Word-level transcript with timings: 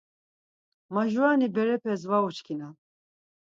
Majurani 0.93 1.47
berepes 1.55 2.01
var 2.09 2.23
uçkinan. 2.27 2.75